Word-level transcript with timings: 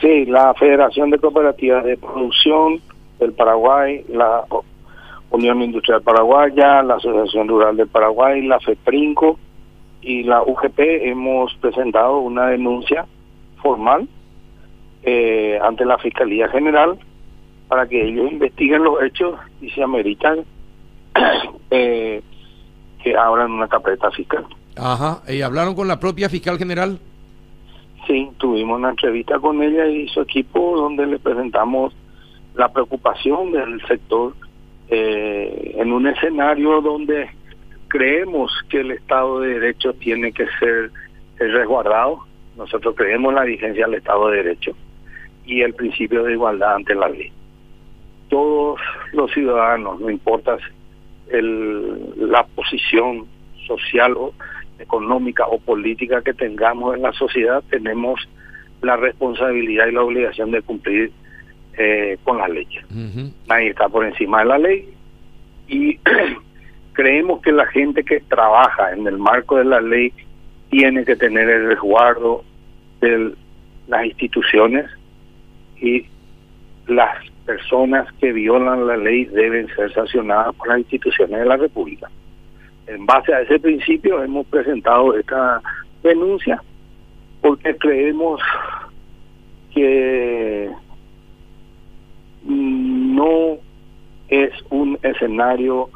Sí, 0.00 0.24
la 0.26 0.54
Federación 0.54 1.10
de 1.10 1.18
Cooperativas 1.18 1.84
de 1.84 1.96
Producción 1.98 2.80
del 3.18 3.32
Paraguay, 3.32 4.04
la 4.08 4.44
Unión 5.30 5.62
Industrial 5.62 6.00
Paraguaya, 6.02 6.82
la 6.82 6.94
Asociación 6.94 7.48
Rural 7.48 7.76
del 7.76 7.88
Paraguay, 7.88 8.42
la 8.42 8.58
FEPRINCO 8.60 9.38
y 10.00 10.22
la 10.22 10.42
UGP 10.42 10.78
hemos 10.78 11.54
presentado 11.56 12.18
una 12.18 12.46
denuncia 12.46 13.04
formal 13.62 14.08
eh, 15.02 15.58
ante 15.62 15.84
la 15.84 15.98
Fiscalía 15.98 16.48
General 16.48 16.98
para 17.68 17.86
que 17.86 18.02
ellos 18.02 18.32
investiguen 18.32 18.82
los 18.82 19.02
hechos 19.02 19.38
y 19.60 19.70
se 19.70 19.82
ameritan 19.82 20.44
eh, 21.70 22.22
que 23.02 23.16
abran 23.16 23.52
una 23.52 23.68
carpeta 23.68 24.10
fiscal. 24.10 24.46
Ajá, 24.76 25.22
¿y 25.28 25.42
hablaron 25.42 25.74
con 25.74 25.88
la 25.88 26.00
propia 26.00 26.28
fiscal 26.28 26.58
general? 26.58 26.98
Sí, 28.10 28.28
tuvimos 28.38 28.78
una 28.78 28.90
entrevista 28.90 29.38
con 29.38 29.62
ella 29.62 29.86
y 29.86 30.08
su 30.08 30.22
equipo 30.22 30.76
donde 30.76 31.06
le 31.06 31.20
presentamos 31.20 31.94
la 32.56 32.72
preocupación 32.72 33.52
del 33.52 33.80
sector 33.86 34.34
eh, 34.88 35.76
en 35.78 35.92
un 35.92 36.08
escenario 36.08 36.80
donde 36.80 37.30
creemos 37.86 38.50
que 38.68 38.80
el 38.80 38.90
Estado 38.90 39.38
de 39.38 39.60
Derecho 39.60 39.92
tiene 39.92 40.32
que 40.32 40.44
ser 40.58 40.90
resguardado. 41.38 42.26
Nosotros 42.56 42.96
creemos 42.96 43.32
la 43.32 43.44
vigencia 43.44 43.86
del 43.86 43.98
Estado 43.98 44.28
de 44.30 44.38
Derecho 44.38 44.72
y 45.46 45.60
el 45.60 45.74
principio 45.74 46.24
de 46.24 46.32
igualdad 46.32 46.74
ante 46.74 46.96
la 46.96 47.08
ley. 47.08 47.30
Todos 48.28 48.80
los 49.12 49.30
ciudadanos, 49.30 50.00
no 50.00 50.10
importa 50.10 50.58
el, 51.28 52.28
la 52.28 52.42
posición 52.42 53.26
social 53.68 54.14
o 54.16 54.34
económica 54.80 55.46
o 55.46 55.58
política 55.58 56.22
que 56.22 56.34
tengamos 56.34 56.96
en 56.96 57.02
la 57.02 57.12
sociedad, 57.12 57.62
tenemos 57.70 58.28
la 58.82 58.96
responsabilidad 58.96 59.86
y 59.86 59.92
la 59.92 60.02
obligación 60.02 60.50
de 60.50 60.62
cumplir 60.62 61.12
eh, 61.76 62.18
con 62.24 62.38
las 62.38 62.50
leyes. 62.50 62.84
Nadie 63.48 63.70
está 63.70 63.88
por 63.88 64.04
encima 64.04 64.40
de 64.40 64.44
la 64.46 64.58
ley 64.58 64.88
y 65.68 65.98
creemos 66.92 67.40
que 67.42 67.52
la 67.52 67.66
gente 67.66 68.02
que 68.04 68.20
trabaja 68.20 68.92
en 68.92 69.06
el 69.06 69.18
marco 69.18 69.56
de 69.56 69.64
la 69.64 69.80
ley 69.80 70.12
tiene 70.70 71.04
que 71.04 71.16
tener 71.16 71.48
el 71.48 71.68
resguardo 71.68 72.44
de 73.00 73.34
las 73.88 74.04
instituciones 74.04 74.86
y 75.80 76.06
las 76.86 77.16
personas 77.44 78.12
que 78.20 78.32
violan 78.32 78.86
la 78.86 78.96
ley 78.96 79.24
deben 79.26 79.68
ser 79.74 79.92
sancionadas 79.92 80.54
por 80.54 80.68
las 80.68 80.78
instituciones 80.78 81.40
de 81.40 81.46
la 81.46 81.56
República. 81.56 82.08
En 82.90 83.06
base 83.06 83.32
a 83.32 83.42
ese 83.42 83.58
principio 83.60 84.22
hemos 84.22 84.46
presentado 84.46 85.14
esta 85.14 85.62
denuncia 86.02 86.60
porque 87.40 87.76
creemos 87.76 88.40
que 89.72 90.68
no 92.44 93.58
es 94.28 94.50
un 94.70 94.98
escenario 95.02 95.88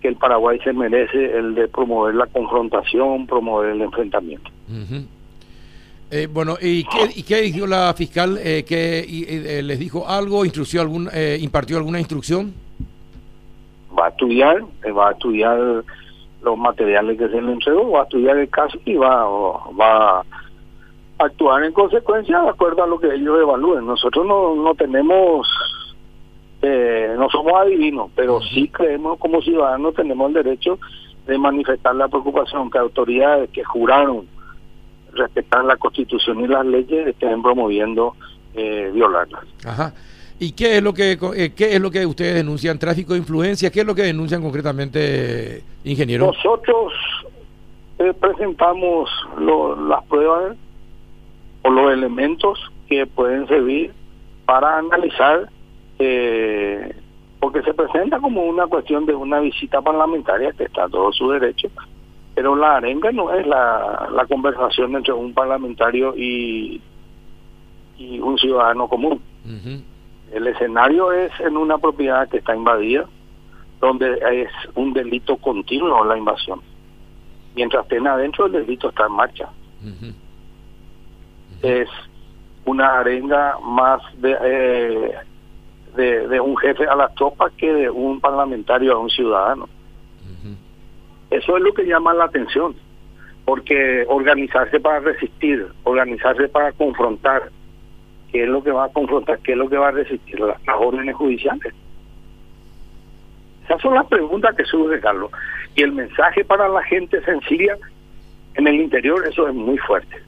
que 0.00 0.08
el 0.08 0.16
Paraguay 0.16 0.58
se 0.64 0.72
merece 0.72 1.36
el 1.36 1.54
de 1.54 1.68
promover 1.68 2.14
la 2.14 2.26
confrontación, 2.26 3.26
promover 3.26 3.72
el 3.72 3.82
enfrentamiento. 3.82 4.50
Eh, 6.10 6.28
bueno, 6.32 6.56
¿y 6.60 6.84
qué, 6.84 7.10
¿y 7.14 7.22
qué 7.24 7.42
dijo 7.42 7.66
la 7.66 7.92
fiscal? 7.94 8.38
Eh, 8.42 8.64
que 8.66 9.00
eh, 9.00 9.62
¿Les 9.62 9.78
dijo 9.78 10.08
algo? 10.08 10.44
¿Instruyó 10.46 10.80
algún, 10.80 11.10
eh, 11.12 11.36
¿Impartió 11.40 11.76
alguna 11.76 11.98
instrucción? 11.98 12.54
Va 13.98 14.06
a 14.06 14.08
estudiar, 14.08 14.62
va 14.96 15.08
a 15.08 15.12
estudiar 15.12 15.84
los 16.42 16.56
materiales 16.56 17.18
que 17.18 17.28
se 17.28 17.40
le 17.40 17.52
entregó, 17.52 17.90
va 17.90 18.00
a 18.00 18.04
estudiar 18.04 18.38
el 18.38 18.48
caso 18.48 18.78
y 18.84 18.94
va, 18.94 19.24
va 19.78 20.20
a 20.20 20.24
actuar 21.18 21.64
en 21.64 21.72
consecuencia 21.72 22.40
de 22.40 22.48
acuerdo 22.48 22.82
a 22.82 22.86
lo 22.86 22.98
que 22.98 23.12
ellos 23.12 23.40
evalúen. 23.40 23.86
Nosotros 23.86 24.26
no, 24.26 24.54
no 24.54 24.74
tenemos, 24.74 25.48
no 26.62 27.28
somos 27.30 27.52
adivinos, 27.54 28.10
pero 28.14 28.40
sí 28.40 28.68
creemos 28.68 29.18
como 29.18 29.42
ciudadanos 29.42 29.94
tenemos 29.94 30.28
el 30.28 30.34
derecho 30.34 30.78
de 31.26 31.38
manifestar 31.38 31.94
la 31.94 32.08
preocupación 32.08 32.70
que 32.70 32.78
autoridades 32.78 33.50
que 33.50 33.62
juraron 33.62 34.26
respetar 35.12 35.64
la 35.64 35.76
constitución 35.76 36.40
y 36.40 36.48
las 36.48 36.64
leyes 36.64 37.08
estén 37.08 37.42
promoviendo 37.42 38.14
eh, 38.54 38.90
violarlas. 38.92 39.44
Ajá. 39.64 39.92
¿Y 40.40 40.52
qué 40.52 40.76
es 40.76 40.82
lo 40.82 40.94
que 40.94 41.18
eh, 41.34 41.52
qué 41.54 41.74
es 41.74 41.80
lo 41.80 41.90
que 41.90 42.06
ustedes 42.06 42.36
denuncian? 42.36 42.78
¿Tráfico 42.78 43.12
de 43.12 43.18
influencia? 43.18 43.70
¿Qué 43.70 43.80
es 43.80 43.86
lo 43.86 43.94
que 43.94 44.02
denuncian 44.02 44.40
concretamente, 44.40 45.62
ingeniero? 45.84 46.26
Nosotros 46.26 46.92
eh, 47.98 48.14
presentamos 48.14 49.10
las 49.88 50.04
pruebas 50.04 50.56
o 51.62 51.70
los 51.70 51.92
elementos 51.92 52.58
que 52.88 53.06
pueden 53.06 53.48
servir 53.48 53.92
para 54.46 54.78
analizar, 54.78 55.48
eh, 55.98 56.94
porque 57.40 57.62
se 57.62 57.74
presenta 57.74 58.20
como 58.20 58.44
una 58.44 58.68
cuestión 58.68 59.06
de 59.06 59.14
una 59.14 59.40
visita 59.40 59.82
parlamentaria, 59.82 60.52
que 60.52 60.64
está 60.64 60.88
todo 60.88 61.12
su 61.12 61.30
derecho, 61.30 61.68
pero 62.36 62.54
la 62.54 62.76
arenga 62.76 63.10
no 63.10 63.34
es 63.34 63.44
la, 63.44 64.08
la 64.12 64.24
conversación 64.26 64.94
entre 64.94 65.12
un 65.12 65.34
parlamentario 65.34 66.14
y, 66.16 66.80
y 67.98 68.20
un 68.20 68.38
ciudadano 68.38 68.86
común. 68.86 69.20
El 70.32 70.46
escenario 70.46 71.12
es 71.12 71.32
en 71.40 71.56
una 71.56 71.78
propiedad 71.78 72.28
que 72.28 72.38
está 72.38 72.54
invadida, 72.54 73.06
donde 73.80 74.18
es 74.32 74.50
un 74.74 74.92
delito 74.92 75.36
continuo 75.36 76.04
la 76.04 76.18
invasión. 76.18 76.60
Mientras 77.54 77.84
estén 77.84 78.06
adentro, 78.06 78.46
el 78.46 78.52
delito 78.52 78.90
está 78.90 79.06
en 79.06 79.12
marcha. 79.12 79.48
Es 81.62 81.88
una 82.64 82.98
arenga 82.98 83.58
más 83.62 84.00
de, 84.20 84.36
eh, 84.42 85.14
de, 85.96 86.28
de 86.28 86.40
un 86.40 86.56
jefe 86.56 86.86
a 86.86 86.94
las 86.94 87.14
tropas 87.14 87.52
que 87.56 87.72
de 87.72 87.90
un 87.90 88.20
parlamentario 88.20 88.92
a 88.94 88.98
un 88.98 89.10
ciudadano. 89.10 89.68
Eso 91.30 91.56
es 91.56 91.62
lo 91.62 91.74
que 91.74 91.84
llama 91.84 92.14
la 92.14 92.24
atención, 92.24 92.74
porque 93.44 94.04
organizarse 94.08 94.80
para 94.80 95.00
resistir, 95.00 95.66
organizarse 95.84 96.48
para 96.48 96.72
confrontar, 96.72 97.50
¿qué 98.32 98.44
es 98.44 98.48
lo 98.48 98.62
que 98.62 98.70
va 98.70 98.84
a 98.84 98.88
confrontar? 98.88 99.38
¿Qué 99.40 99.52
es 99.52 99.58
lo 99.58 99.68
que 99.68 99.76
va 99.76 99.88
a 99.88 99.92
resistir? 99.92 100.38
Las, 100.40 100.58
órdenes 100.78 101.14
judiciales. 101.16 101.74
Esas 103.64 103.80
son 103.80 103.94
las 103.94 104.06
preguntas 104.06 104.54
que 104.56 104.64
surge, 104.64 105.00
Carlos. 105.00 105.30
Y 105.74 105.82
el 105.82 105.92
mensaje 105.92 106.44
para 106.44 106.68
la 106.68 106.82
gente 106.84 107.22
sencilla 107.22 107.76
en 108.54 108.66
el 108.66 108.76
interior, 108.76 109.26
eso 109.26 109.48
es 109.48 109.54
muy 109.54 109.78
fuerte. 109.78 110.22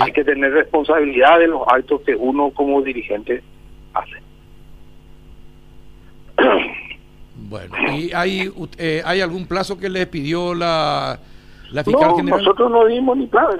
Hay 0.00 0.12
que 0.12 0.24
tener 0.24 0.52
responsabilidad 0.52 1.38
de 1.38 1.48
los 1.48 1.62
actos 1.68 2.00
que 2.00 2.14
uno 2.14 2.50
como 2.50 2.80
dirigente 2.82 3.42
hace. 3.94 4.22
Bueno, 7.34 7.74
¿y 7.92 8.10
hay, 8.14 8.50
eh, 8.78 9.02
hay 9.04 9.20
algún 9.20 9.46
plazo 9.46 9.76
que 9.76 9.90
le 9.90 10.06
pidió 10.06 10.54
la, 10.54 11.18
la 11.70 11.84
fiscal 11.84 12.10
no, 12.10 12.16
general? 12.16 12.38
Nosotros 12.38 12.70
no 12.70 12.86
dimos 12.86 13.16
ni 13.16 13.26
plazo. 13.26 13.58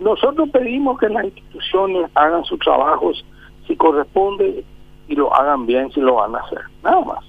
Nosotros 0.00 0.48
pedimos 0.50 0.98
que 0.98 1.08
las 1.08 1.24
instituciones 1.24 2.10
hagan 2.14 2.44
sus 2.44 2.58
trabajos 2.60 3.24
si 3.66 3.76
corresponde 3.76 4.64
y 5.08 5.14
lo 5.14 5.34
hagan 5.34 5.66
bien 5.66 5.90
si 5.92 6.00
lo 6.00 6.14
van 6.14 6.36
a 6.36 6.38
hacer. 6.38 6.60
Nada 6.82 7.00
más. 7.00 7.24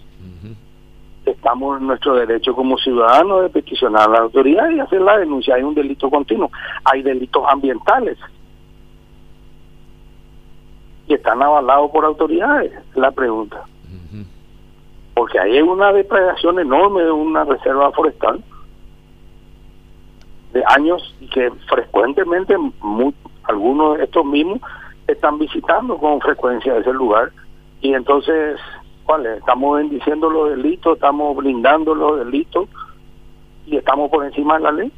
Estamos 1.26 1.80
en 1.80 1.88
nuestro 1.88 2.16
derecho 2.16 2.56
como 2.56 2.78
ciudadanos 2.78 3.44
de 3.44 3.50
peticionar 3.50 4.10
a 4.10 4.14
la 4.14 4.20
autoridad 4.20 4.70
y 4.72 4.80
hacer 4.80 5.02
la 5.02 5.18
denuncia. 5.18 5.56
Hay 5.56 5.64
un 5.64 5.76
delito 5.76 6.10
continuo. 6.10 6.50
Hay 6.86 7.04
delitos 7.04 7.44
ambientales 7.48 8.18
y 11.08 11.14
están 11.14 11.42
avalados 11.44 11.92
por 11.92 12.06
autoridades. 12.06 12.72
La 12.96 13.12
pregunta 13.12 13.64
porque 15.20 15.38
ahí 15.38 15.58
hay 15.58 15.62
una 15.62 15.92
depredación 15.92 16.60
enorme 16.60 17.04
de 17.04 17.12
una 17.12 17.44
reserva 17.44 17.92
forestal 17.92 18.42
de 20.54 20.64
años 20.68 21.16
y 21.20 21.28
que 21.28 21.52
frecuentemente 21.68 22.56
algunos 23.44 23.98
de 23.98 24.04
estos 24.04 24.26
mismos 24.26 24.60
están 25.08 25.40
visitando 25.40 25.98
con 25.98 26.20
frecuencia 26.22 26.78
ese 26.78 26.94
lugar 26.94 27.32
y 27.82 27.94
entonces 27.94 28.60
¿cuál 29.04 29.26
estamos 29.26 29.78
bendiciendo 29.78 30.30
los 30.30 30.52
delitos, 30.52 30.96
estamos 30.96 31.36
blindando 31.36 31.96
los 31.96 32.20
delitos 32.20 32.70
y 33.66 33.78
estamos 33.78 34.10
por 34.10 34.26
encima 34.26 34.58
de 34.58 34.64
la 34.64 34.72
ley. 34.72 34.92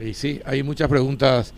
Y 0.00 0.14
sí, 0.14 0.40
hay 0.44 0.62
muchas 0.62 0.88
preguntas 0.88 1.54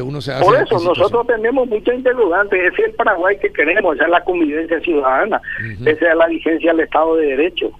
uno 0.00 0.22
se 0.22 0.32
Por 0.40 0.56
eso, 0.56 0.78
nosotros 0.80 1.26
tenemos 1.26 1.68
muchos 1.68 1.94
interrogantes. 1.94 2.58
Ese 2.72 2.82
es 2.82 2.88
el 2.88 2.94
Paraguay 2.94 3.36
que 3.38 3.52
queremos, 3.52 3.96
esa 3.96 4.04
es 4.04 4.10
la 4.10 4.24
convivencia 4.24 4.80
ciudadana, 4.80 5.40
esa 5.84 6.10
es 6.10 6.16
la 6.16 6.26
vigencia 6.28 6.72
del 6.72 6.80
Estado 6.80 7.16
de 7.16 7.26
Derecho. 7.26 7.70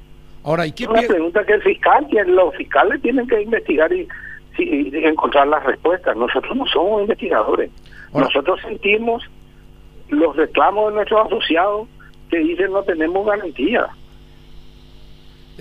Ahora, 0.45 0.67
¿y 0.67 0.73
qué 0.73 0.87
una 0.87 1.03
pregunta 1.03 1.45
que 1.45 1.55
el 1.55 1.63
fiscal, 1.63 2.07
los 2.27 2.55
fiscales 2.57 3.01
tienen 3.03 3.27
que 3.27 3.43
investigar 3.43 3.93
y, 3.93 4.09
encontrar 4.59 5.49
las 5.49 5.65
respuestas. 5.65 6.15
Nosotros 6.15 6.55
no 6.55 6.67
somos 6.67 7.03
investigadores. 7.03 7.71
Nosotros 8.13 8.61
sentimos 8.61 9.23
los 10.09 10.37
reclamos 10.37 10.91
de 10.91 10.97
nuestros 10.97 11.27
asociados 11.27 11.89
que 12.31 12.39
dicen 12.39 12.71
no 12.71 12.83
tenemos 12.83 13.27
garantía 13.27 13.89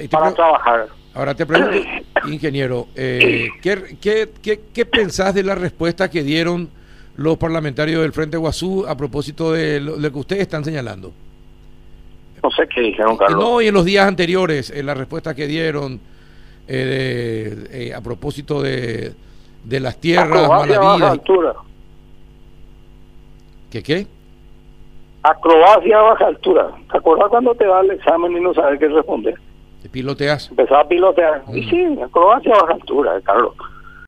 para 0.10 0.34
trabajar. 0.34 0.88
Ahora 1.14 1.36
te 1.36 1.46
pregunto, 1.46 1.78
ingeniero, 2.28 2.88
eh, 2.96 3.50
¿qué, 3.62 3.98
qué, 4.02 4.30
qué, 4.42 4.62
qué 4.74 4.86
pensás 4.86 5.34
de 5.34 5.44
la 5.44 5.56
respuesta 5.56 6.10
que 6.10 6.24
dieron 6.24 6.70
los 7.18 7.38
parlamentarios 7.38 8.02
del 8.02 8.14
Frente 8.14 8.38
Guazú 8.38 8.86
a 8.88 8.96
propósito 8.96 9.52
de 9.52 9.80
lo, 9.82 10.00
que 10.00 10.18
ustedes 10.18 10.42
están 10.44 10.64
señalando? 10.64 11.12
No 12.44 12.52
sé 12.52 12.68
qué 12.68 12.82
dijeron, 12.82 13.18
Carlos. 13.18 13.40
No, 13.40 13.62
y 13.62 13.68
en 13.68 13.74
los 13.74 13.86
días 13.86 14.08
anteriores, 14.08 14.72
en 14.72 14.86
la 14.86 14.94
respuesta 14.94 15.36
que 15.36 15.48
dieron 15.48 16.00
eh, 16.68 17.68
eh, 17.72 17.94
a 17.94 18.02
propósito 18.02 18.62
de, 18.62 19.14
de 19.64 19.80
las 19.80 19.98
tierras 19.98 20.44
Acrobacia 20.44 21.10
altura. 21.10 21.54
¿Qué 23.70 23.84
qué? 23.84 24.08
Acrobacia 25.24 26.00
a 26.00 26.02
baja 26.02 26.28
altura. 26.28 26.72
¿Te 26.92 26.98
acuerdas 26.98 27.30
cuando 27.30 27.54
te 27.56 27.66
da 27.66 27.82
el 27.82 27.92
examen 27.92 28.32
y 28.36 28.40
no 28.40 28.54
sabes 28.54 28.80
qué 28.80 28.88
responder? 28.88 29.36
Te 29.82 29.90
piloteas. 29.90 30.50
Empezaba 30.50 30.82
a 30.82 30.88
pilotear. 30.88 31.44
Y 31.54 31.64
sí, 31.70 31.86
acrobacia 32.04 32.54
a 32.54 32.62
baja 32.62 32.74
altura, 32.74 33.22
Carlos. 33.22 33.54